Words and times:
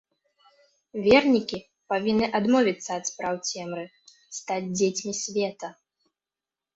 Вернікі 1.07 1.57
павінны 1.91 2.29
адмовіцца 2.39 2.89
ад 3.01 3.05
спраў 3.09 3.35
цемры, 3.49 3.83
стаць 4.39 4.65
дзецьмі 4.79 5.13
света. 5.21 5.67